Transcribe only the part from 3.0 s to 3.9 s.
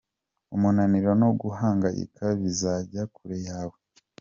kure yawe.